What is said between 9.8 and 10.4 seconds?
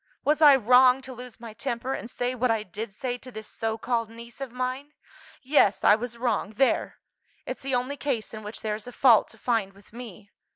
me.